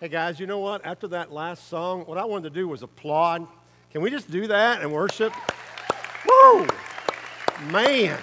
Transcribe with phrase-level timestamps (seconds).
[0.00, 0.86] Hey guys, you know what?
[0.86, 3.48] After that last song, what I wanted to do was applaud.
[3.90, 5.32] Can we just do that and worship?
[6.24, 6.68] Woo!
[7.72, 8.16] Man.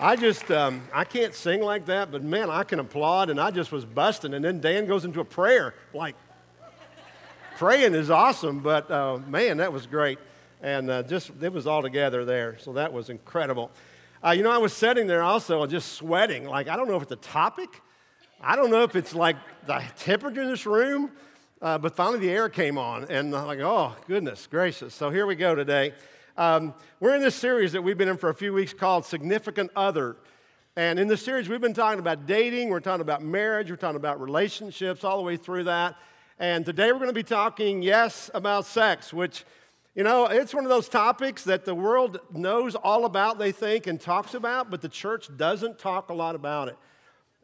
[0.00, 3.50] I just, um, I can't sing like that, but man, I can applaud, and I
[3.50, 4.32] just was busting.
[4.32, 5.74] And then Dan goes into a prayer.
[5.92, 6.16] Like,
[7.58, 10.18] praying is awesome, but uh, man, that was great.
[10.62, 12.56] And uh, just, it was all together there.
[12.58, 13.70] So that was incredible.
[14.24, 16.46] Uh, you know, I was sitting there also just sweating.
[16.46, 17.82] Like, I don't know if it's a topic,
[18.44, 19.36] I don't know if it's like
[19.66, 21.12] the temperature in this room,
[21.60, 24.96] uh, but finally the air came on, and I'm like, oh, goodness gracious.
[24.96, 25.94] So here we go today.
[26.36, 29.70] Um, we're in this series that we've been in for a few weeks called Significant
[29.76, 30.16] Other.
[30.74, 33.94] And in this series, we've been talking about dating, we're talking about marriage, we're talking
[33.94, 35.94] about relationships, all the way through that.
[36.40, 39.44] And today we're going to be talking, yes, about sex, which,
[39.94, 43.86] you know, it's one of those topics that the world knows all about, they think,
[43.86, 46.76] and talks about, but the church doesn't talk a lot about it.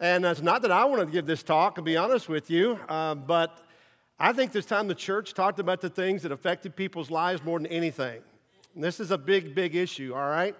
[0.00, 2.78] And it's not that I want to give this talk, to be honest with you,
[2.88, 3.66] uh, but
[4.16, 7.58] I think this time the church talked about the things that affected people's lives more
[7.58, 8.20] than anything.
[8.76, 10.54] This is a big, big issue, all right?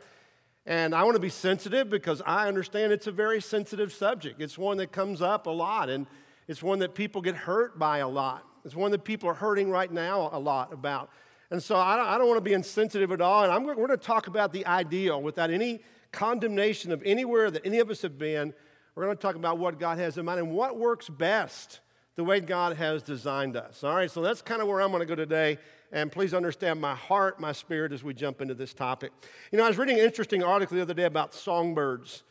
[0.67, 4.41] And I want to be sensitive because I understand it's a very sensitive subject.
[4.43, 6.09] It's one that comes up a lot, and
[6.49, 8.45] it's one that people get hurt by a lot.
[8.65, 11.11] It's one that people are hurting right now a lot about.
[11.53, 13.45] And so I don't, I don't want to be insensitive at all.
[13.45, 17.65] And I'm, we're going to talk about the ideal without any condemnation of anywhere that
[17.65, 18.53] any of us have been.
[18.99, 21.79] We're going to talk about what God has in mind and what works best
[22.17, 23.85] the way God has designed us.
[23.85, 25.59] All right, so that's kind of where I'm going to go today.
[25.93, 29.13] And please understand my heart, my spirit as we jump into this topic.
[29.53, 32.25] You know, I was reading an interesting article the other day about songbirds.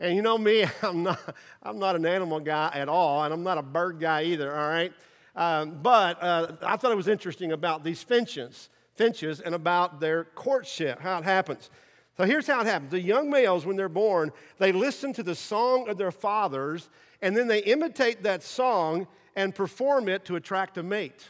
[0.00, 3.42] And you know me, I'm not, I'm not an animal guy at all, and I'm
[3.42, 4.94] not a bird guy either, all right?
[5.34, 10.24] Um, but uh, I thought it was interesting about these finches, finches and about their
[10.24, 11.68] courtship, how it happens.
[12.16, 15.34] So here's how it happens the young males, when they're born, they listen to the
[15.34, 16.88] song of their fathers,
[17.20, 21.28] and then they imitate that song and perform it to attract a mate.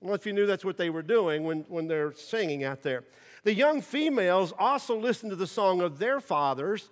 [0.00, 3.04] Well, if you knew that's what they were doing when, when they're singing out there.
[3.44, 6.90] The young females also listen to the song of their fathers,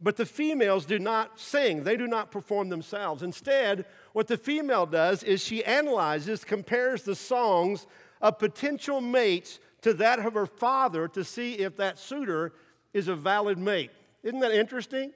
[0.00, 3.22] but the females do not sing, they do not perform themselves.
[3.22, 3.84] Instead,
[4.14, 7.86] what the female does is she analyzes, compares the songs
[8.22, 12.52] of potential mates to that of her father to see if that suitor
[12.96, 13.90] is a valid mate.
[14.22, 15.12] Isn't that interesting?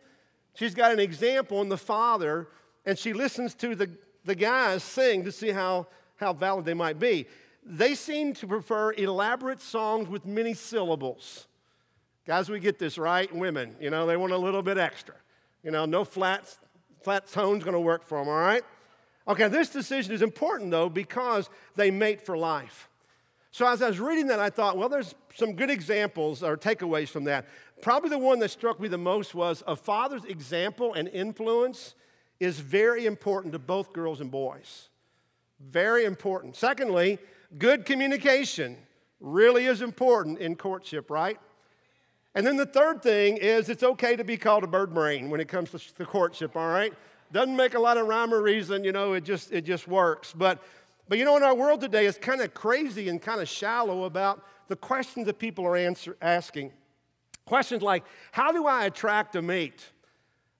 [0.55, 2.49] She's got an example in the father,
[2.85, 3.91] and she listens to the,
[4.25, 5.87] the guys sing to see how
[6.21, 7.27] how valid they might be.
[7.65, 11.47] They seem to prefer elaborate songs with many syllables.
[12.27, 13.35] Guys, we get this, right?
[13.35, 15.15] Women, you know, they want a little bit extra.
[15.65, 16.55] You know, no flat,
[17.03, 18.63] flat tone's gonna work for them, all right?
[19.27, 22.89] Okay, this decision is important though because they mate for life.
[23.53, 27.09] So as I was reading that, I thought, well, there's some good examples or takeaways
[27.09, 27.47] from that.
[27.83, 31.95] Probably the one that struck me the most was a father's example and influence
[32.39, 34.89] is very important to both girls and boys.
[35.61, 36.57] Very important.
[36.57, 37.19] Secondly,
[37.59, 38.77] good communication
[39.21, 41.39] really is important in courtship, right?
[42.35, 45.41] And then the third thing is it's okay to be called a bird brain when
[45.41, 46.95] it comes to the courtship, all right?
[47.33, 50.33] Doesn't make a lot of rhyme or reason, you know, it just, it just works.
[50.33, 50.63] But,
[51.09, 54.05] but you know, in our world today, it's kind of crazy and kind of shallow
[54.05, 56.73] about the questions that people are answer, asking.
[57.51, 59.85] Questions like, how do I attract a mate?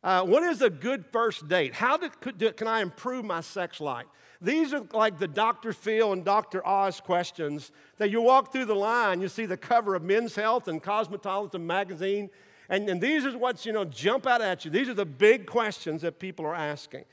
[0.03, 1.73] Uh, what is a good first date?
[1.73, 4.07] How do, could, can I improve my sex life?
[4.41, 5.73] These are like the Dr.
[5.73, 6.67] Phil and Dr.
[6.67, 10.67] Oz questions that you walk through the line, you see the cover of Men's Health
[10.67, 12.29] and Cosmopolitan magazine,
[12.69, 14.73] and, and these are what's, you know, jump out at you.
[14.73, 17.05] These are the big questions that people are asking.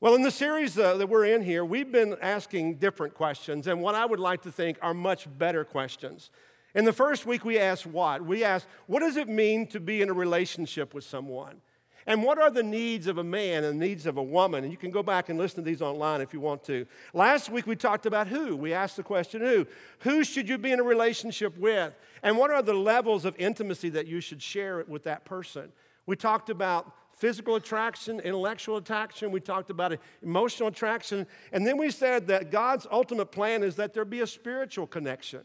[0.00, 3.82] Well, in the series uh, that we're in here, we've been asking different questions, and
[3.82, 6.30] what I would like to think are much better questions.
[6.74, 8.24] In the first week, we asked what?
[8.24, 11.60] We asked, what does it mean to be in a relationship with someone?
[12.06, 14.64] And what are the needs of a man and the needs of a woman?
[14.64, 16.86] And you can go back and listen to these online if you want to.
[17.14, 18.56] Last week we talked about who.
[18.56, 19.66] We asked the question who.
[20.00, 21.94] Who should you be in a relationship with?
[22.22, 25.72] And what are the levels of intimacy that you should share with that person?
[26.04, 31.90] We talked about physical attraction, intellectual attraction, we talked about emotional attraction, and then we
[31.90, 35.42] said that God's ultimate plan is that there be a spiritual connection.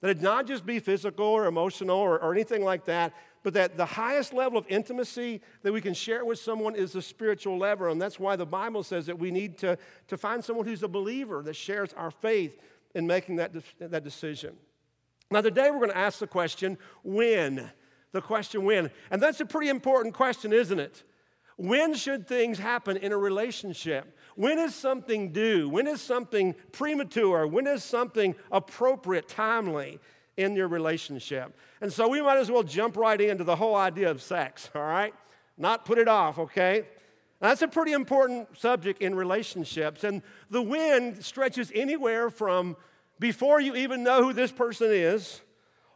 [0.00, 3.12] That it not just be physical or emotional or, or anything like that,
[3.42, 7.02] but that the highest level of intimacy that we can share with someone is the
[7.02, 7.90] spiritual level.
[7.90, 10.88] And that's why the Bible says that we need to, to find someone who's a
[10.88, 12.58] believer that shares our faith
[12.94, 14.56] in making that, de- that decision.
[15.30, 17.70] Now, today we're going to ask the question when?
[18.12, 18.90] The question when.
[19.10, 21.04] And that's a pretty important question, isn't it?
[21.60, 24.16] When should things happen in a relationship?
[24.34, 25.68] When is something due?
[25.68, 27.46] When is something premature?
[27.46, 30.00] When is something appropriate, timely?
[30.36, 31.54] in your relationship.
[31.82, 34.80] And so we might as well jump right into the whole idea of sex, all
[34.80, 35.12] right?
[35.58, 36.86] Not put it off, okay?
[37.40, 40.02] That's a pretty important subject in relationships.
[40.02, 42.76] And the wind stretches anywhere from
[43.18, 45.42] before you even know who this person is,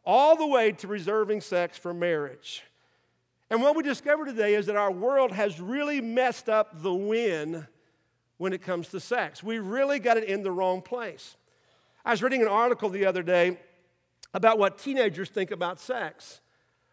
[0.05, 2.65] all the way to reserving sex for marriage.
[3.55, 7.69] And what we discover today is that our world has really messed up the win
[8.37, 9.45] when it comes to sex.
[9.45, 11.37] We really got it in the wrong place.
[12.05, 13.61] I was reading an article the other day
[14.35, 16.41] about what teenagers think about sex,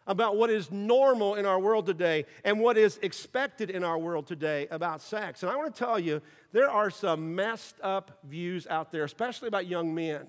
[0.06, 4.28] about what is normal in our world today, and what is expected in our world
[4.28, 5.42] today about sex.
[5.42, 6.22] And I want to tell you,
[6.52, 10.28] there are some messed up views out there, especially about young men.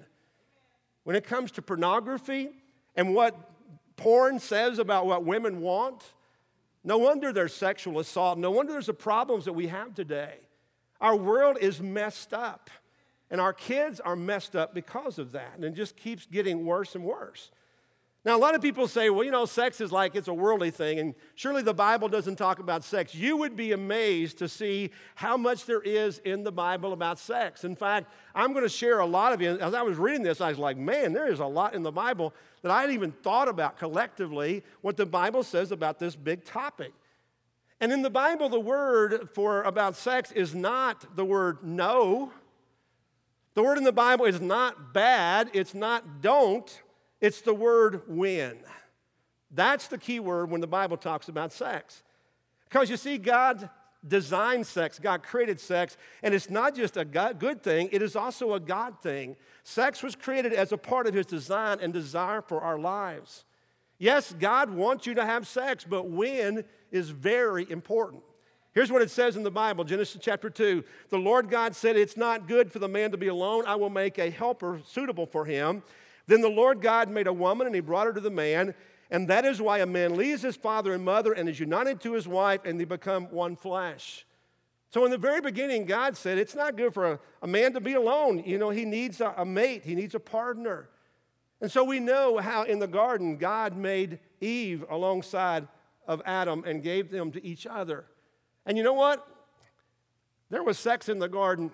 [1.04, 2.50] When it comes to pornography
[2.96, 3.52] and what
[3.98, 6.04] porn says about what women want,
[6.84, 8.38] no wonder there's sexual assault.
[8.38, 10.36] No wonder there's the problems that we have today.
[11.00, 12.70] Our world is messed up.
[13.30, 15.54] And our kids are messed up because of that.
[15.56, 17.50] And it just keeps getting worse and worse.
[18.26, 20.72] Now, a lot of people say, well, you know, sex is like it's a worldly
[20.72, 23.14] thing, and surely the Bible doesn't talk about sex.
[23.14, 27.66] You would be amazed to see how much there is in the Bible about sex.
[27.66, 29.60] In fact, I'm going to share a lot of it.
[29.60, 31.92] As I was reading this, I was like, man, there is a lot in the
[31.92, 36.46] Bible that I hadn't even thought about collectively what the Bible says about this big
[36.46, 36.94] topic.
[37.82, 42.32] And in the Bible, the word for about sex is not the word no.
[43.56, 46.82] The word in the Bible is not bad, it's not don't,
[47.24, 48.60] it's the word when.
[49.50, 52.04] That's the key word when the Bible talks about sex.
[52.68, 53.70] Because you see, God
[54.06, 58.56] designed sex, God created sex, and it's not just a good thing, it is also
[58.56, 59.38] a God thing.
[59.64, 63.46] Sex was created as a part of His design and desire for our lives.
[63.98, 68.24] Yes, God wants you to have sex, but when is very important.
[68.74, 70.84] Here's what it says in the Bible Genesis chapter 2.
[71.10, 73.64] The Lord God said, It's not good for the man to be alone.
[73.66, 75.84] I will make a helper suitable for him.
[76.28, 78.74] Then the Lord God made a woman and he brought her to the man.
[79.12, 82.14] And that is why a man leaves his father and mother and is united to
[82.14, 84.26] his wife and they become one flesh.
[84.92, 87.80] So, in the very beginning, God said it's not good for a, a man to
[87.80, 88.44] be alone.
[88.46, 90.90] You know, he needs a, a mate, he needs a partner.
[91.62, 95.68] And so we know how in the garden God made Eve alongside
[96.08, 98.06] of Adam and gave them to each other.
[98.66, 99.26] And you know what?
[100.50, 101.72] There was sex in the garden.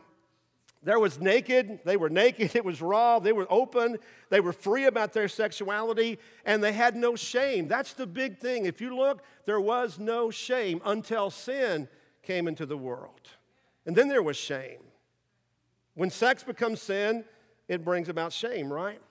[0.82, 3.98] There was naked, they were naked, it was raw, they were open,
[4.30, 7.68] they were free about their sexuality, and they had no shame.
[7.68, 8.66] That's the big thing.
[8.66, 11.88] If you look, there was no shame until sin
[12.24, 13.22] came into the world.
[13.86, 14.80] And then there was shame.
[15.96, 17.26] When sex becomes sin,
[17.68, 19.02] it brings about shame, right?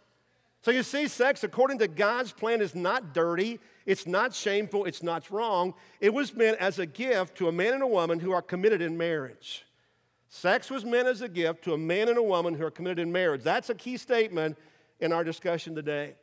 [0.63, 5.03] So you see, sex, according to God's plan, is not dirty, it's not shameful, it's
[5.03, 5.75] not wrong.
[6.01, 8.83] It was meant as a gift to a man and a woman who are committed
[8.83, 9.65] in marriage.
[10.29, 12.99] Sex was meant as a gift to a man and a woman who are committed
[12.99, 13.43] in marriage.
[13.43, 14.59] That's a key statement
[15.01, 16.15] in our discussion today.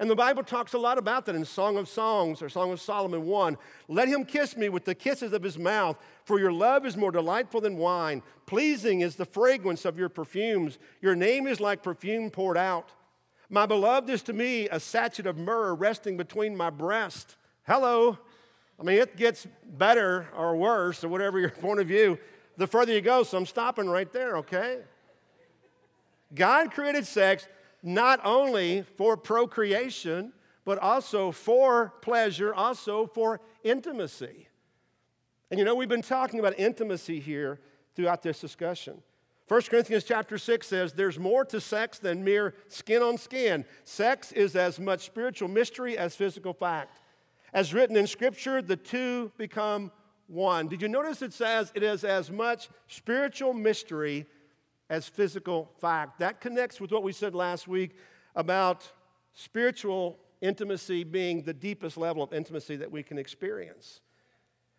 [0.00, 2.80] And the Bible talks a lot about that in Song of Songs or Song of
[2.80, 3.58] Solomon 1.
[3.88, 7.10] Let him kiss me with the kisses of his mouth, for your love is more
[7.10, 8.22] delightful than wine.
[8.46, 10.78] Pleasing is the fragrance of your perfumes.
[11.00, 12.92] Your name is like perfume poured out.
[13.50, 17.36] My beloved is to me a sachet of myrrh resting between my breast.
[17.66, 18.18] Hello.
[18.78, 22.18] I mean, it gets better or worse, or whatever your point of view,
[22.58, 23.22] the further you go.
[23.22, 24.80] So I'm stopping right there, okay?
[26.34, 27.48] God created sex
[27.82, 30.32] not only for procreation,
[30.64, 34.48] but also for pleasure, also for intimacy.
[35.50, 37.60] And you know, we've been talking about intimacy here
[37.94, 39.00] throughout this discussion.
[39.46, 43.64] 1 Corinthians chapter 6 says there's more to sex than mere skin on skin.
[43.84, 47.00] Sex is as much spiritual mystery as physical fact.
[47.54, 49.90] As written in Scripture, the two become
[50.28, 50.68] one.
[50.68, 54.26] Did you notice it says it is as much spiritual mystery
[54.88, 56.20] as physical fact?
[56.20, 57.96] That connects with what we said last week
[58.36, 58.90] about
[59.32, 64.00] spiritual intimacy being the deepest level of intimacy that we can experience.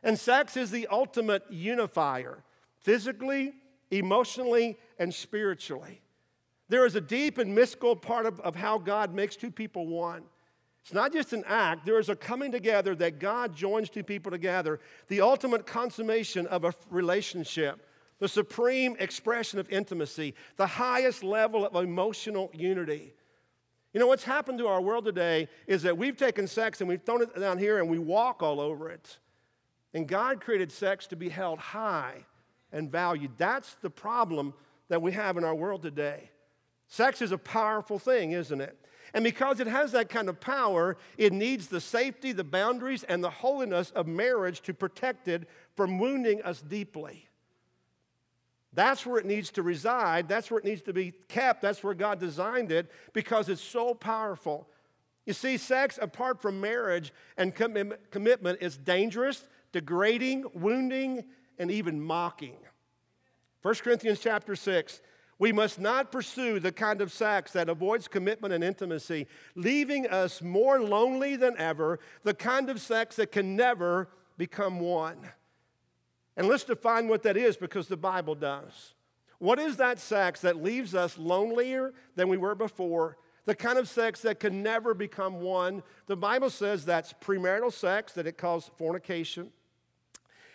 [0.04, 2.44] And sex is the ultimate unifier,
[2.80, 3.54] physically,
[3.92, 6.02] emotionally and spiritually.
[6.70, 10.24] There is a deep and mystical part of, of how God makes two people one.
[10.84, 14.32] It's not just an act, there is a coming together that God joins two people
[14.32, 17.86] together, the ultimate consummation of a relationship,
[18.20, 23.14] the supreme expression of intimacy, the highest level of emotional unity.
[23.94, 27.02] You know, what's happened to our world today is that we've taken sex and we've
[27.02, 29.18] thrown it down here and we walk all over it.
[29.94, 32.26] And God created sex to be held high
[32.72, 33.32] and valued.
[33.38, 34.54] That's the problem
[34.90, 36.30] that we have in our world today.
[36.88, 38.78] Sex is a powerful thing, isn't it?
[39.14, 43.24] And because it has that kind of power, it needs the safety, the boundaries, and
[43.24, 47.28] the holiness of marriage to protect it from wounding us deeply.
[48.74, 50.28] That's where it needs to reside.
[50.28, 51.62] That's where it needs to be kept.
[51.62, 54.70] That's where God designed it because it's so powerful.
[55.26, 61.24] You see, sex apart from marriage and commitment is dangerous, degrading, wounding,
[61.58, 62.58] and even mocking.
[63.64, 65.02] 1 Corinthians chapter 6
[65.40, 70.42] we must not pursue the kind of sex that avoids commitment and intimacy, leaving us
[70.42, 75.18] more lonely than ever, the kind of sex that can never become one.
[76.36, 78.94] And let's define what that is because the Bible does.
[79.40, 83.18] What is that sex that leaves us lonelier than we were before?
[83.46, 85.84] The kind of sex that can never become one.
[86.08, 89.52] The Bible says that's premarital sex, that it calls fornication,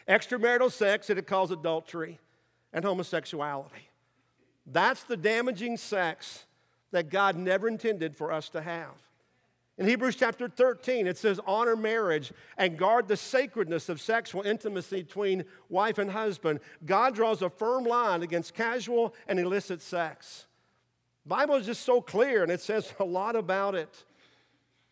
[0.06, 2.20] extramarital sex, that it calls adultery,
[2.74, 3.88] and homosexuality.
[4.66, 6.44] That's the damaging sex
[6.90, 8.94] that God never intended for us to have.
[9.76, 15.02] In Hebrews chapter 13, it says, Honor marriage and guard the sacredness of sexual intimacy
[15.02, 16.60] between wife and husband.
[16.86, 20.46] God draws a firm line against casual and illicit sex.
[21.24, 24.04] The Bible is just so clear and it says a lot about it.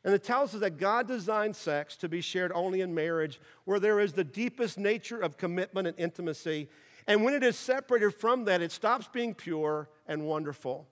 [0.05, 3.79] And it tells us that God designed sex to be shared only in marriage, where
[3.79, 6.69] there is the deepest nature of commitment and intimacy.
[7.06, 10.87] And when it is separated from that, it stops being pure and wonderful.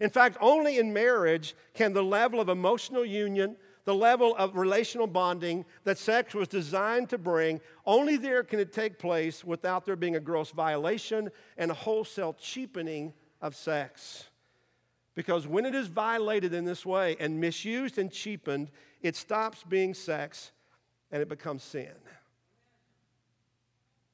[0.00, 5.06] In fact, only in marriage can the level of emotional union, the level of relational
[5.06, 9.96] bonding that sex was designed to bring, only there can it take place without there
[9.96, 14.26] being a gross violation and a wholesale cheapening of sex.
[15.14, 18.70] Because when it is violated in this way and misused and cheapened,
[19.02, 20.52] it stops being sex
[21.10, 21.94] and it becomes sin.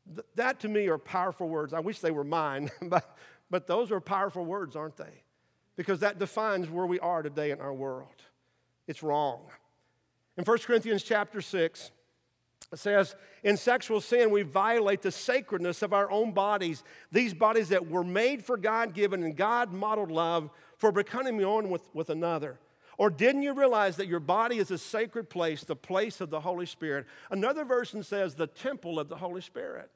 [0.07, 1.73] Th- that to me are powerful words.
[1.73, 3.17] I wish they were mine, but,
[3.51, 5.23] but those are powerful words, aren't they?
[5.77, 8.09] Because that defines where we are today in our world.
[8.87, 9.41] It's wrong.
[10.37, 11.91] In 1 Corinthians chapter 6,
[12.73, 16.83] it says, In sexual sin, we violate the sacredness of our own bodies,
[17.13, 21.71] these bodies that were made for God given and God modeled love for becoming one
[21.71, 22.59] with, with another.
[22.97, 26.41] Or didn't you realize that your body is a sacred place, the place of the
[26.41, 27.07] Holy Spirit?
[27.31, 29.91] Another version says the temple of the Holy Spirit.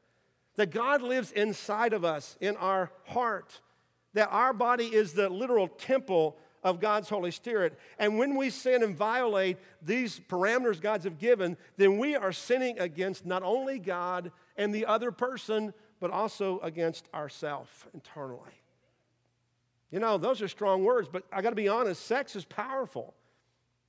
[0.59, 3.61] That God lives inside of us, in our heart.
[4.15, 7.79] That our body is the literal temple of God's Holy Spirit.
[7.97, 12.77] And when we sin and violate these parameters God's have given, then we are sinning
[12.81, 18.61] against not only God and the other person, but also against ourselves internally.
[19.93, 23.15] You know, those are strong words, but I got to be honest, sex is powerful.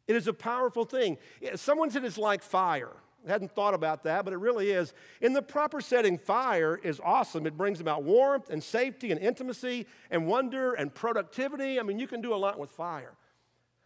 [0.08, 1.18] It is a powerful thing.
[1.56, 2.94] Someone said it's like fire.
[3.28, 4.94] I hadn't thought about that, but it really is.
[5.22, 7.46] In the proper setting, fire is awesome.
[7.46, 11.80] It brings about warmth and safety and intimacy and wonder and productivity.
[11.80, 13.14] I mean, you can do a lot with fire.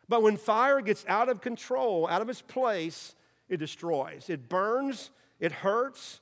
[0.07, 3.15] But when fire gets out of control, out of its place,
[3.49, 4.29] it destroys.
[4.29, 5.09] It burns,
[5.39, 6.21] it hurts,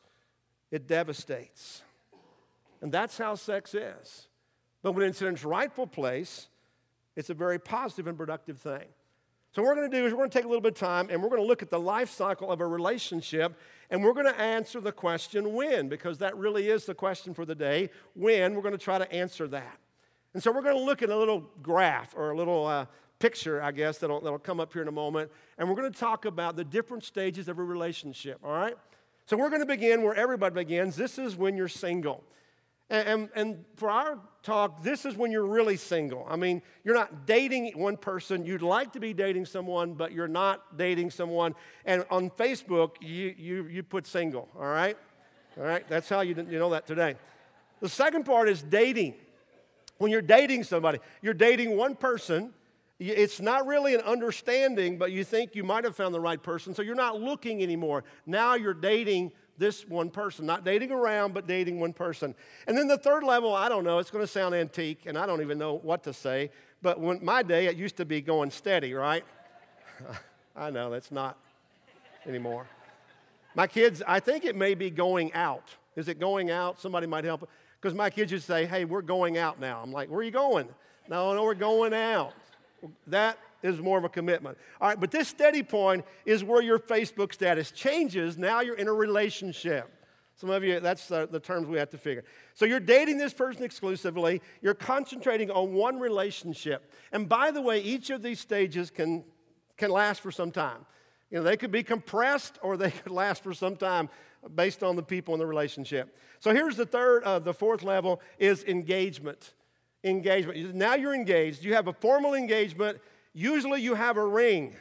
[0.69, 1.81] it devastates.
[2.81, 4.27] And that's how sex is.
[4.81, 6.47] But when it's in its rightful place,
[7.15, 8.85] it's a very positive and productive thing.
[9.53, 10.79] So, what we're going to do is we're going to take a little bit of
[10.79, 13.53] time and we're going to look at the life cycle of a relationship
[13.89, 17.43] and we're going to answer the question when, because that really is the question for
[17.43, 17.89] the day.
[18.15, 19.77] When, we're going to try to answer that.
[20.33, 22.85] And so, we're going to look at a little graph or a little uh,
[23.19, 25.29] picture, I guess, that'll, that'll come up here in a moment.
[25.57, 28.77] And we're going to talk about the different stages of a relationship, all right?
[29.25, 30.95] So, we're going to begin where everybody begins.
[30.95, 32.23] This is when you're single.
[32.91, 36.27] And, and, and, for our talk, this is when you're really single.
[36.29, 38.45] I mean, you're not dating one person.
[38.45, 41.55] You'd like to be dating someone, but you're not dating someone.
[41.85, 44.97] And on Facebook, you, you, you put single, all right?
[45.57, 47.15] All right, that's how you, you know that today.
[47.79, 49.15] The second part is dating.
[49.97, 52.51] When you're dating somebody, you're dating one person.
[52.99, 56.75] It's not really an understanding, but you think you might have found the right person,
[56.75, 58.03] so you're not looking anymore.
[58.25, 59.31] Now you're dating
[59.61, 62.33] this one person, not dating around, but dating one person.
[62.67, 65.27] And then the third level, I don't know, it's going to sound antique, and I
[65.27, 66.49] don't even know what to say,
[66.81, 69.23] but when my day, it used to be going steady, right?
[70.55, 71.37] I know, that's not
[72.25, 72.65] anymore.
[73.53, 75.75] My kids, I think it may be going out.
[75.95, 76.79] Is it going out?
[76.79, 77.47] Somebody might help.
[77.79, 79.79] Because my kids would say, hey, we're going out now.
[79.83, 80.67] I'm like, where are you going?
[81.07, 82.33] No, no, we're going out.
[83.07, 84.57] That is more of a commitment.
[84.79, 88.37] All right, but this steady point is where your Facebook status changes.
[88.37, 89.91] Now you're in a relationship.
[90.35, 92.23] Some of you, that's the, the, terms we have to figure.
[92.55, 96.91] So you're dating this person exclusively, you're concentrating on one relationship.
[97.11, 99.23] And by the way, each of these stages can,
[99.77, 100.85] can last for some time.
[101.29, 104.09] You know, they could be compressed or they could last for some time
[104.55, 106.17] based on the people in the relationship.
[106.39, 109.53] So here's the third, uh, the fourth level is engagement.
[110.03, 110.73] Engagement.
[110.73, 111.63] Now you're engaged.
[111.63, 112.99] You have a formal engagement
[113.33, 114.75] Usually you have a ring,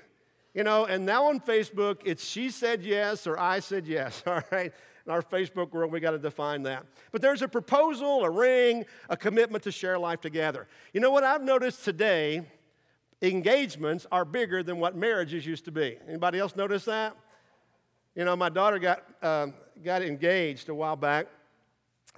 [0.55, 4.43] you know, and now on Facebook, it's she said yes or I said yes, all
[4.51, 4.73] right?
[5.07, 6.85] In our Facebook world, we got to define that.
[7.11, 10.69] But there's a proposal, a ring, a commitment to share life together.
[10.93, 12.43] You know what I've noticed today?
[13.23, 15.99] Engagements are bigger than what marriages used to be.
[16.09, 17.17] Anybody else notice that?
[18.15, 19.49] You know, my daughter got, uh,
[19.85, 21.27] got engaged a while back,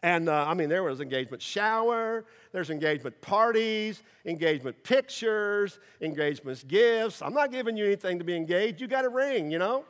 [0.02, 7.23] And uh, I mean, there was engagement shower, there's engagement parties, engagement pictures, engagements gifts.
[7.23, 8.80] I'm not giving you anything to be engaged.
[8.80, 9.85] You got a ring, you know?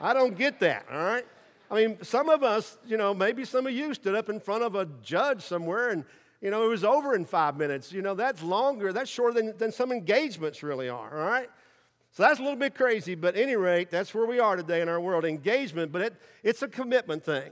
[0.00, 1.26] I don't get that, all right?
[1.70, 4.62] I mean, some of us, you know, maybe some of you stood up in front
[4.62, 6.04] of a judge somewhere and,
[6.40, 7.92] you know, it was over in five minutes.
[7.92, 11.50] You know, that's longer, that's shorter than, than some engagements really are, all right?
[12.12, 14.88] So that's a little bit crazy, but any rate, that's where we are today in
[14.88, 16.14] our world engagement, but it,
[16.44, 17.50] it's a commitment thing.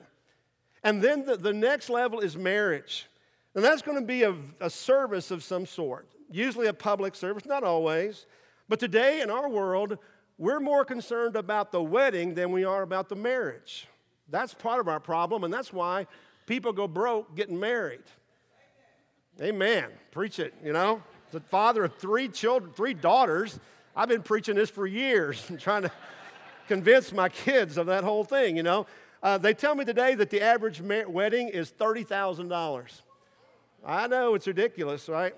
[0.85, 3.07] And then the, the next level is marriage.
[3.55, 7.47] And that's going to be a, a service of some sort, usually a public service,
[7.47, 8.26] not always.
[8.69, 9.99] But today in our world,
[10.37, 13.87] we're more concerned about the wedding than we are about the marriage.
[14.29, 16.07] That's part of our problem, and that's why
[16.47, 18.03] people go broke getting married.
[19.41, 19.87] Amen.
[20.11, 21.03] Preach it, you know.
[21.31, 23.59] The father of three children, three daughters.
[23.97, 25.93] I've been preaching this for years and trying to
[26.69, 28.87] convince my kids of that whole thing, you know.
[29.25, 33.00] Uh, they tell me today that the average ma- wedding is $30,000.
[33.83, 35.35] I know it's ridiculous, right?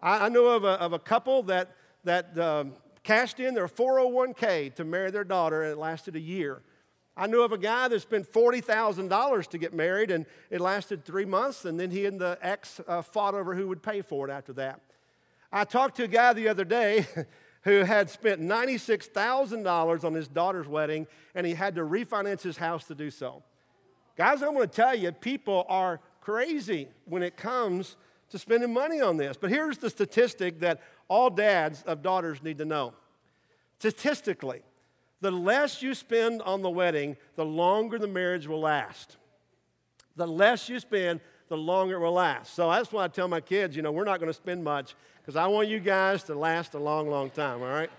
[0.00, 1.74] I, I know of a, of a couple that,
[2.04, 6.62] that um, cashed in their 401k to marry their daughter, and it lasted a year.
[7.16, 11.24] I knew of a guy that spent $40,000 to get married, and it lasted three
[11.24, 14.30] months, and then he and the ex uh, fought over who would pay for it
[14.30, 14.82] after that.
[15.50, 17.08] I talked to a guy the other day
[17.62, 22.84] who had spent $96,000 on his daughter's wedding, and he had to refinance his house
[22.86, 23.42] to do so.
[24.16, 27.96] Guys, I'm going to tell you, people are crazy when it comes
[28.30, 29.36] to spending money on this.
[29.36, 32.94] But here's the statistic that all dads of daughters need to know.
[33.78, 34.62] Statistically,
[35.20, 39.16] the less you spend on the wedding, the longer the marriage will last.
[40.16, 42.54] The less you spend, the longer it will last.
[42.54, 44.94] So that's why I tell my kids, you know, we're not going to spend much
[45.20, 47.90] because I want you guys to last a long, long time, all right?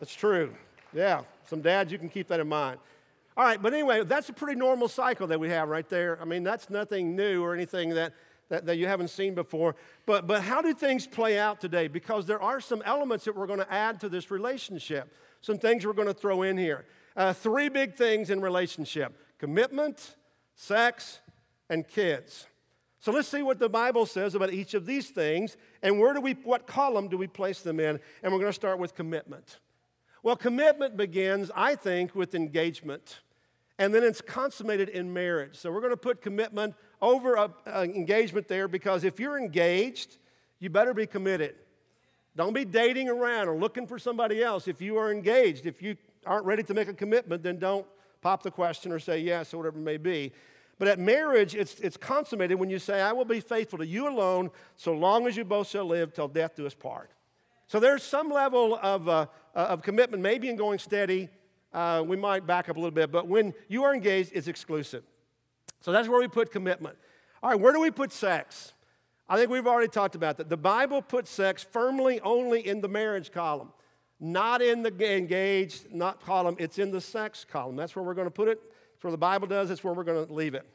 [0.00, 0.54] That's true.
[0.94, 2.80] Yeah, some dads, you can keep that in mind.
[3.36, 6.18] All right, but anyway, that's a pretty normal cycle that we have right there.
[6.22, 8.14] I mean, that's nothing new or anything that,
[8.48, 9.76] that, that, you haven't seen before.
[10.06, 11.86] But, but how do things play out today?
[11.86, 15.12] Because there are some elements that we're going to add to this relationship,
[15.42, 16.86] some things we're going to throw in here.
[17.14, 20.16] Uh, three big things in relationship commitment,
[20.56, 21.20] sex,
[21.68, 22.46] and kids.
[23.00, 26.20] So let's see what the Bible says about each of these things and where do
[26.20, 28.00] we what column do we place them in?
[28.22, 29.58] And we're going to start with commitment.
[30.22, 33.20] Well, commitment begins, I think, with engagement.
[33.78, 35.54] And then it's consummated in marriage.
[35.54, 40.18] So we're going to put commitment over a, a engagement there because if you're engaged,
[40.58, 41.54] you better be committed.
[42.34, 44.66] Don't be dating around or looking for somebody else.
[44.66, 47.86] If you are engaged, if you aren't ready to make a commitment, then don't
[48.20, 50.32] pop the question or say yes or whatever it may be.
[50.78, 54.08] But at marriage, it's, it's consummated when you say, I will be faithful to you
[54.08, 57.10] alone so long as you both shall live till death do us part.
[57.66, 61.28] So there's some level of, uh, uh, of commitment, maybe in going steady.
[61.72, 65.02] Uh, we might back up a little bit, but when you are engaged, it's exclusive.
[65.80, 66.96] So that's where we put commitment.
[67.42, 68.72] All right, where do we put sex?
[69.28, 70.48] I think we've already talked about that.
[70.48, 73.72] The Bible puts sex firmly only in the marriage column,
[74.18, 76.56] not in the engaged not column.
[76.58, 77.76] It's in the sex column.
[77.76, 78.60] That's where we're going to put it.
[79.00, 80.66] Where the Bible does, that's where we're going to leave it.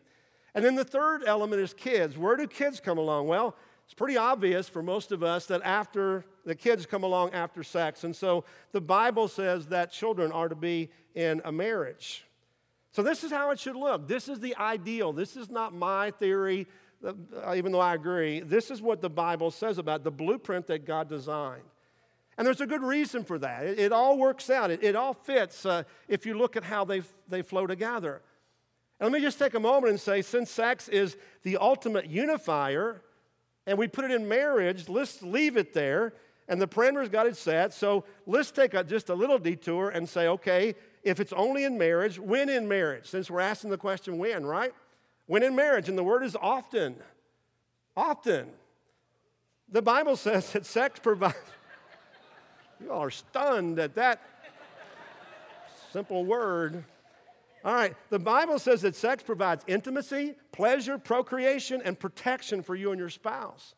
[0.56, 2.18] And then the third element is kids.
[2.18, 3.28] Where do kids come along?
[3.28, 3.56] Well,
[3.86, 8.04] it's pretty obvious for most of us that after the kids come along after sex.
[8.04, 12.26] And so the Bible says that children are to be in a marriage.
[12.92, 14.08] So this is how it should look.
[14.08, 15.14] This is the ideal.
[15.14, 16.68] This is not my theory,
[17.06, 18.40] uh, even though I agree.
[18.40, 21.64] This is what the Bible says about the blueprint that God designed.
[22.38, 23.66] And there's a good reason for that.
[23.66, 26.86] It, it all works out, it, it all fits uh, if you look at how
[26.86, 28.22] they, they flow together.
[29.00, 33.02] And let me just take a moment and say since sex is the ultimate unifier,
[33.66, 36.14] and we put it in marriage, let's leave it there.
[36.48, 37.74] And the parameters got it set.
[37.74, 41.78] So let's take a, just a little detour and say, okay, if it's only in
[41.78, 43.08] marriage, when in marriage?
[43.08, 44.74] Since we're asking the question when, right?
[45.26, 46.96] When in marriage, and the word is often.
[47.96, 48.50] Often.
[49.72, 51.36] The Bible says that sex provides.
[52.84, 54.22] You all are stunned at that
[55.94, 56.84] simple word.
[57.64, 62.92] All right, the Bible says that sex provides intimacy, pleasure, procreation, and protection for you
[62.92, 63.76] and your spouse.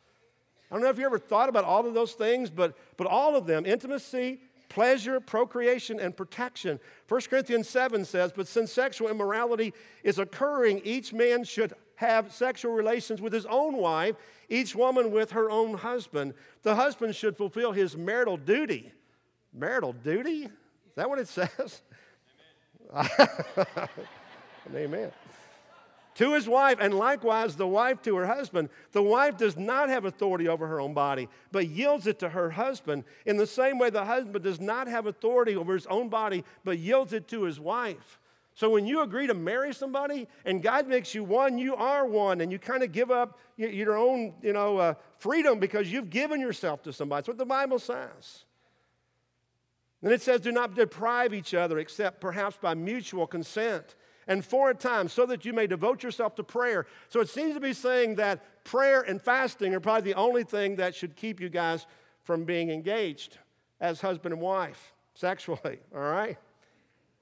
[0.72, 3.36] I don't know if you ever thought about all of those things, but, but all
[3.36, 4.40] of them intimacy,
[4.70, 6.80] pleasure, procreation, and protection.
[7.08, 9.72] 1 Corinthians 7 says, But since sexual immorality
[10.04, 14.16] is occurring, each man should have sexual relations with his own wife,
[14.50, 16.34] each woman with her own husband.
[16.64, 18.92] The husband should fulfill his marital duty.
[19.54, 20.44] Marital duty?
[20.44, 21.82] Is that what it says?
[22.94, 23.90] Amen.
[24.76, 25.12] Amen.
[26.16, 28.70] To his wife, and likewise the wife to her husband.
[28.94, 32.52] The wife does not have authority over her own body, but yields it to her
[32.52, 33.04] husband.
[33.26, 36.80] In the same way, the husband does not have authority over his own body, but
[36.80, 38.20] yields it to his wife.
[38.56, 42.40] So when you agree to marry somebody and God makes you one, you are one,
[42.40, 46.40] and you kind of give up your own, you know, uh, freedom because you've given
[46.40, 47.20] yourself to somebody.
[47.20, 48.46] That's what the Bible says.
[50.02, 53.96] Then it says, "Do not deprive each other, except perhaps by mutual consent."
[54.28, 56.88] and for a time, so that you may devote yourself to prayer.
[57.10, 60.78] So it seems to be saying that prayer and fasting are probably the only thing
[60.78, 61.86] that should keep you guys
[62.24, 63.38] from being engaged
[63.80, 66.38] as husband and wife sexually, all right?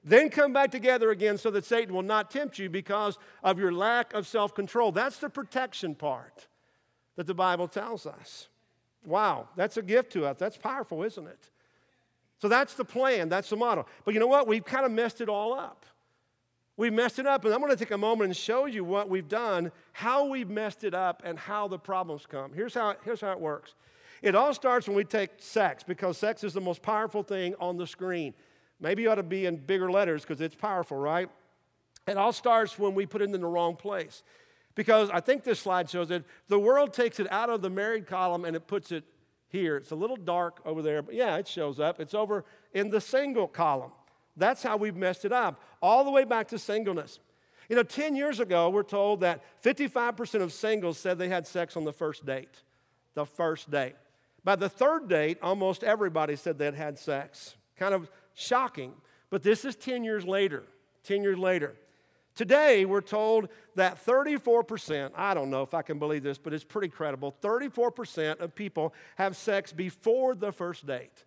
[0.04, 3.72] Then come back together again so that Satan will not tempt you because of your
[3.72, 4.92] lack of self control.
[4.92, 6.46] That's the protection part
[7.16, 8.48] that the Bible tells us.
[9.06, 10.36] Wow, that's a gift to us.
[10.38, 11.50] That's powerful, isn't it?
[12.40, 13.86] So that's the plan, that's the model.
[14.04, 14.46] But you know what?
[14.46, 15.86] We've kind of messed it all up.
[16.76, 19.08] We messed it up, and I'm going to take a moment and show you what
[19.08, 22.52] we've done, how we've messed it up, and how the problems come.
[22.52, 23.74] Here's how, here's how it works
[24.22, 27.76] it all starts when we take sex, because sex is the most powerful thing on
[27.76, 28.34] the screen.
[28.84, 31.30] Maybe it ought to be in bigger letters because it's powerful, right?
[32.06, 34.22] It all starts when we put it in the wrong place.
[34.74, 36.22] Because I think this slide shows it.
[36.48, 39.04] The world takes it out of the married column and it puts it
[39.48, 39.78] here.
[39.78, 41.98] It's a little dark over there, but yeah, it shows up.
[41.98, 42.44] It's over
[42.74, 43.92] in the single column.
[44.36, 47.20] That's how we've messed it up, all the way back to singleness.
[47.70, 51.74] You know, 10 years ago, we're told that 55% of singles said they had sex
[51.74, 52.60] on the first date.
[53.14, 53.94] The first date.
[54.42, 57.54] By the third date, almost everybody said they'd had sex.
[57.78, 58.92] Kind of shocking.
[59.30, 60.64] But this is 10 years later.
[61.04, 61.74] 10 years later.
[62.34, 66.64] Today, we're told that 34%, I don't know if I can believe this, but it's
[66.64, 71.24] pretty credible 34% of people have sex before the first date.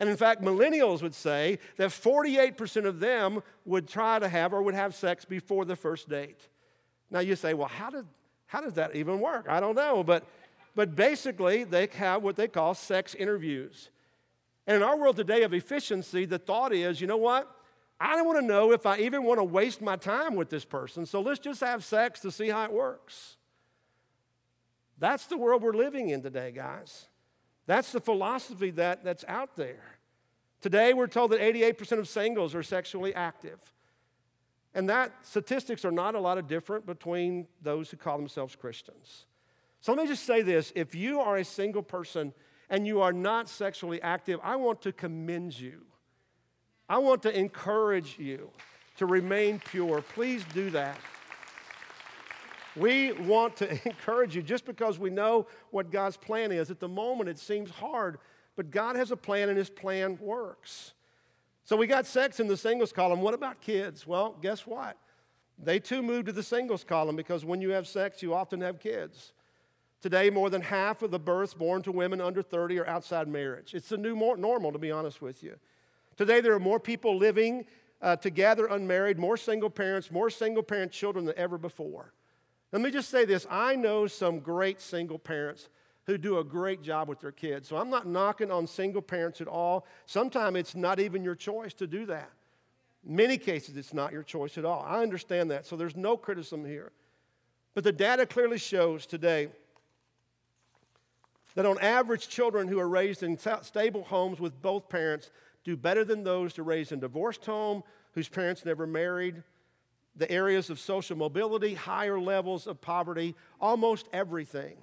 [0.00, 4.62] And in fact, millennials would say that 48% of them would try to have or
[4.62, 6.48] would have sex before the first date.
[7.10, 8.06] Now you say, well, how, did,
[8.46, 9.46] how does that even work?
[9.48, 10.02] I don't know.
[10.02, 10.24] But,
[10.74, 13.90] but basically, they have what they call sex interviews.
[14.66, 17.50] And in our world today of efficiency, the thought is, you know what?
[17.98, 20.64] I don't want to know if I even want to waste my time with this
[20.64, 23.36] person, so let's just have sex to see how it works.
[24.98, 27.06] That's the world we're living in today, guys.
[27.66, 29.98] That's the philosophy that, that's out there.
[30.60, 33.58] Today, we're told that 88% of singles are sexually active.
[34.74, 39.26] And that statistics are not a lot of different between those who call themselves Christians.
[39.80, 42.32] So let me just say this if you are a single person
[42.70, 45.82] and you are not sexually active, I want to commend you.
[46.88, 48.50] I want to encourage you
[48.96, 50.02] to remain pure.
[50.02, 50.98] Please do that.
[52.76, 56.70] We want to encourage you just because we know what God's plan is.
[56.70, 58.18] At the moment, it seems hard,
[58.56, 60.94] but God has a plan and His plan works.
[61.64, 63.20] So we got sex in the singles column.
[63.20, 64.06] What about kids?
[64.06, 64.96] Well, guess what?
[65.62, 68.80] They too moved to the singles column because when you have sex, you often have
[68.80, 69.32] kids.
[70.00, 73.74] Today, more than half of the births born to women under 30 are outside marriage.
[73.74, 75.56] It's the new normal, to be honest with you.
[76.16, 77.66] Today, there are more people living
[78.00, 82.14] uh, together unmarried, more single parents, more single parent children than ever before.
[82.72, 85.68] Let me just say this I know some great single parents
[86.06, 87.68] who do a great job with their kids.
[87.68, 89.86] So I'm not knocking on single parents at all.
[90.06, 92.30] Sometimes it's not even your choice to do that.
[93.06, 94.84] In many cases, it's not your choice at all.
[94.86, 95.66] I understand that.
[95.66, 96.92] So there's no criticism here.
[97.74, 99.48] But the data clearly shows today
[101.54, 105.30] that on average, children who are raised in stable homes with both parents
[105.64, 107.82] do better than those who are raised in divorced home
[108.12, 109.42] whose parents never married.
[110.16, 114.76] The areas of social mobility, higher levels of poverty, almost everything.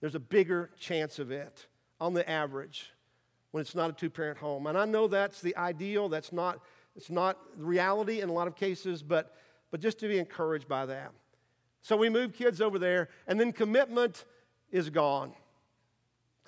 [0.00, 1.66] There's a bigger chance of it
[2.00, 2.92] on the average
[3.50, 4.66] when it's not a two parent home.
[4.66, 6.60] And I know that's the ideal, that's not,
[6.96, 9.34] it's not reality in a lot of cases, but,
[9.70, 11.12] but just to be encouraged by that.
[11.80, 14.24] So we move kids over there, and then commitment
[14.70, 15.32] is gone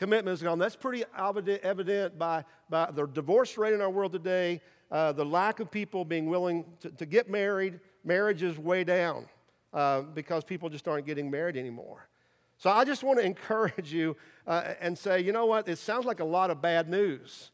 [0.00, 0.58] commitment is gone.
[0.58, 5.60] That's pretty evident by, by the divorce rate in our world today, uh, the lack
[5.60, 7.78] of people being willing to, to get married.
[8.02, 9.26] Marriage is way down
[9.74, 12.08] uh, because people just aren't getting married anymore.
[12.56, 15.68] So I just want to encourage you uh, and say, you know what?
[15.68, 17.50] It sounds like a lot of bad news,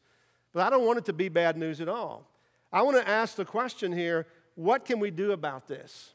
[0.55, 2.31] but I don't want it to be bad news at all.
[2.73, 6.15] I want to ask the question here what can we do about this?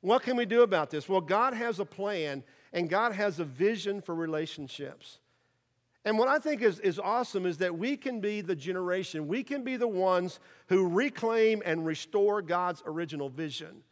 [0.00, 1.10] What can we do about this?
[1.10, 5.18] Well, God has a plan and God has a vision for relationships.
[6.08, 9.42] And what I think is, is awesome is that we can be the generation, we
[9.42, 13.82] can be the ones who reclaim and restore God's original vision.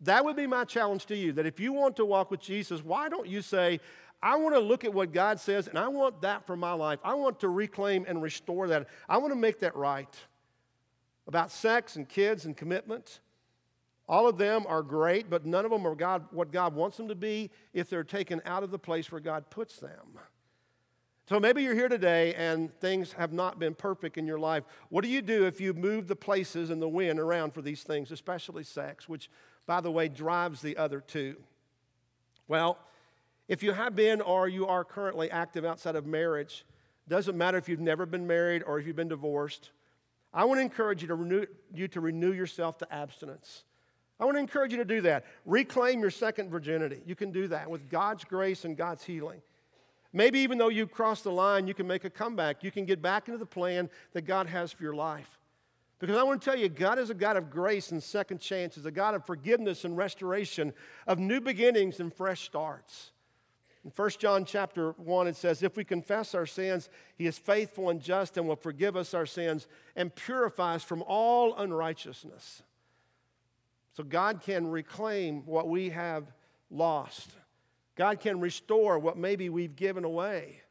[0.00, 2.82] That would be my challenge to you that if you want to walk with Jesus,
[2.82, 3.80] why don't you say,
[4.22, 7.00] I want to look at what God says and I want that for my life.
[7.04, 8.88] I want to reclaim and restore that.
[9.06, 10.16] I want to make that right.
[11.26, 13.20] About sex and kids and commitment.
[14.08, 17.08] All of them are great, but none of them are God, what God wants them
[17.08, 20.18] to be if they're taken out of the place where God puts them.
[21.28, 24.64] So maybe you're here today and things have not been perfect in your life.
[24.88, 27.82] What do you do if you move the places and the wind around for these
[27.82, 29.28] things, especially sex, which,
[29.66, 31.36] by the way, drives the other two?
[32.48, 32.78] Well,
[33.46, 36.64] if you have been or you are currently active outside of marriage,
[37.08, 39.72] doesn't matter if you've never been married or if you've been divorced,
[40.32, 43.64] I want to encourage you to renew, you to renew yourself to abstinence.
[44.18, 45.26] I want to encourage you to do that.
[45.44, 47.02] Reclaim your second virginity.
[47.04, 49.42] You can do that with God's grace and God's healing.
[50.12, 52.64] Maybe even though you crossed the line, you can make a comeback.
[52.64, 55.38] You can get back into the plan that God has for your life.
[55.98, 58.86] Because I want to tell you, God is a God of grace and second chances,
[58.86, 60.72] a God of forgiveness and restoration,
[61.06, 63.10] of new beginnings and fresh starts.
[63.84, 67.90] In 1 John chapter 1, it says, If we confess our sins, he is faithful
[67.90, 69.66] and just and will forgive us our sins
[69.96, 72.62] and purify us from all unrighteousness.
[73.96, 76.32] So God can reclaim what we have
[76.70, 77.30] lost.
[77.98, 80.62] God can restore what maybe we've given away.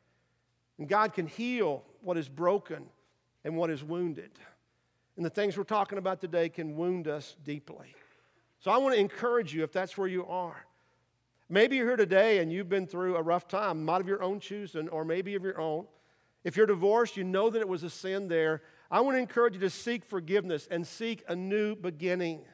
[0.80, 2.86] And God can heal what is broken
[3.44, 4.32] and what is wounded.
[5.18, 7.94] And the things we're talking about today can wound us deeply.
[8.62, 10.66] So I want to encourage you if that's where you are.
[11.50, 14.40] Maybe you're here today and you've been through a rough time, not of your own
[14.40, 15.86] choosing, or maybe of your own.
[16.46, 18.62] If you're divorced, you know that it was a sin there.
[18.90, 22.46] I want to encourage you to seek forgiveness and seek a new beginning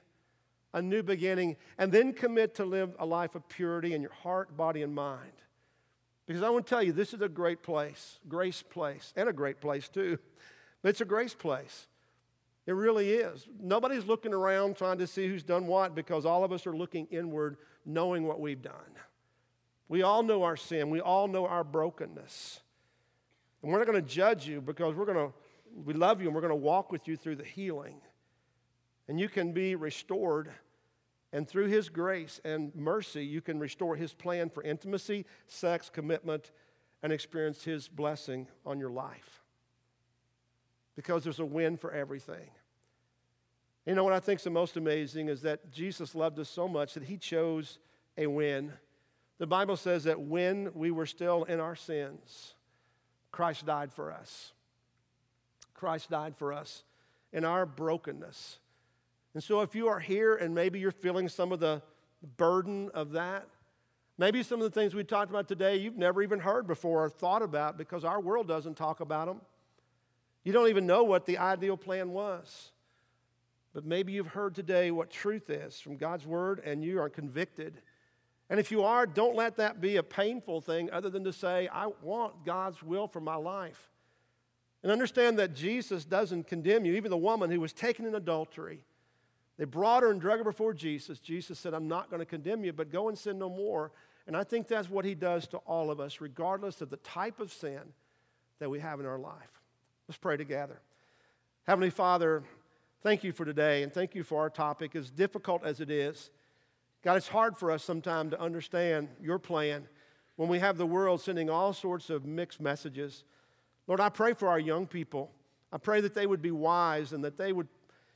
[0.74, 4.56] a new beginning, and then commit to live a life of purity in your heart,
[4.58, 5.32] body, and mind.
[6.26, 9.34] Because I want to tell you, this is a great place, grace place, and a
[9.34, 10.18] great place too.
[10.82, 11.88] But it's a grace place.
[12.66, 13.48] It really is.
[13.62, 17.08] Nobody's looking around trying to see who's done what because all of us are looking
[17.12, 18.74] inward, knowing what we've done.
[19.90, 22.62] We all know our sin, we all know our brokenness.
[23.62, 25.34] And we're not going to judge you because we're going to,
[25.86, 27.96] we love you and we're going to walk with you through the healing.
[29.08, 30.50] And you can be restored.
[31.32, 36.52] And through His grace and mercy, you can restore His plan for intimacy, sex, commitment,
[37.02, 39.42] and experience His blessing on your life.
[40.96, 42.52] Because there's a win for everything.
[43.86, 46.68] You know what I think is the most amazing is that Jesus loved us so
[46.68, 47.80] much that He chose
[48.18, 48.72] a win.
[49.40, 52.54] The Bible says that when we were still in our sins,
[53.32, 54.54] Christ died for us.
[55.74, 56.84] Christ died for us
[57.34, 58.60] in our brokenness.
[59.34, 61.82] And so, if you are here and maybe you're feeling some of the
[62.38, 63.48] burden of that,
[64.18, 67.10] maybe some of the things we talked about today you've never even heard before or
[67.10, 69.42] thought about because our world doesn't talk about them.
[70.44, 72.72] You don't even know what the ideal plan was.
[73.74, 77.82] But maybe you've heard today what truth is from God's word and you are convicted.
[78.50, 81.68] And if you are, don't let that be a painful thing other than to say,
[81.74, 83.90] I want God's will for my life.
[84.84, 86.94] And understand that Jesus doesn't condemn you.
[86.94, 88.82] Even the woman who was taken in adultery,
[89.58, 91.20] they brought her and drug her before Jesus.
[91.20, 93.92] Jesus said, I'm not going to condemn you, but go and sin no more.
[94.26, 97.40] And I think that's what he does to all of us, regardless of the type
[97.40, 97.82] of sin
[98.60, 99.62] that we have in our life.
[100.08, 100.80] Let's pray together.
[101.68, 102.44] Heavenly Father,
[103.04, 104.96] thank you for today and thank you for our topic.
[104.96, 106.32] As difficult as it is,
[107.04, 109.88] God, it's hard for us sometimes to understand your plan
[110.36, 113.24] when we have the world sending all sorts of mixed messages.
[113.88, 115.32] Lord, I pray for our young people.
[115.72, 117.68] I pray that they would be wise and that they would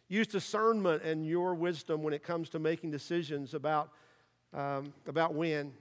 [0.10, 3.90] Use discernment and your wisdom when it comes to making decisions about,
[4.54, 5.74] um, about when.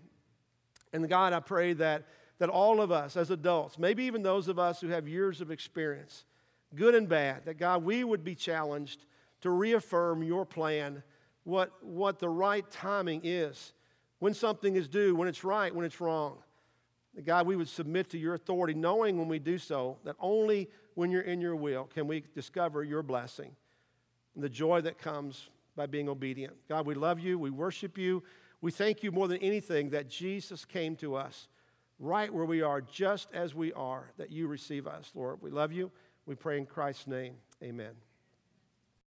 [0.92, 2.04] And God, I pray that,
[2.38, 5.50] that all of us as adults, maybe even those of us who have years of
[5.50, 6.24] experience,
[6.74, 9.04] good and bad, that God, we would be challenged
[9.42, 11.04] to reaffirm your plan,
[11.44, 13.74] what, what the right timing is,
[14.18, 16.38] when something is due, when it's right, when it's wrong.
[17.14, 20.68] That God, we would submit to your authority, knowing when we do so that only
[20.94, 23.54] when you're in your will can we discover your blessing
[24.36, 26.54] and the joy that comes by being obedient.
[26.68, 27.38] God, we love you.
[27.38, 28.22] We worship you.
[28.60, 31.48] We thank you more than anything that Jesus came to us
[31.98, 35.38] right where we are, just as we are, that you receive us, Lord.
[35.42, 35.90] We love you.
[36.26, 37.34] We pray in Christ's name.
[37.62, 38.05] Amen.